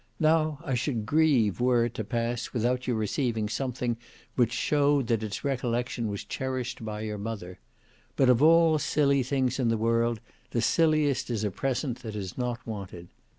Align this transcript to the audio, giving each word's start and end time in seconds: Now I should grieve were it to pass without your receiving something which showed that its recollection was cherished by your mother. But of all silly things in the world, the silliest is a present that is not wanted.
Now 0.19 0.57
I 0.65 0.73
should 0.73 1.05
grieve 1.05 1.61
were 1.61 1.85
it 1.85 1.93
to 1.93 2.03
pass 2.03 2.53
without 2.53 2.87
your 2.87 2.95
receiving 2.95 3.47
something 3.47 3.97
which 4.35 4.51
showed 4.51 5.05
that 5.05 5.21
its 5.21 5.43
recollection 5.43 6.07
was 6.07 6.23
cherished 6.25 6.83
by 6.83 7.01
your 7.01 7.19
mother. 7.19 7.59
But 8.15 8.27
of 8.27 8.41
all 8.41 8.79
silly 8.79 9.21
things 9.21 9.59
in 9.59 9.67
the 9.67 9.77
world, 9.77 10.19
the 10.49 10.61
silliest 10.63 11.29
is 11.29 11.43
a 11.43 11.51
present 11.51 11.99
that 11.99 12.15
is 12.15 12.35
not 12.35 12.65
wanted. 12.65 13.09